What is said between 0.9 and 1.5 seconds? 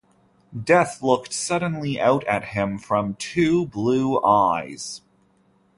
looked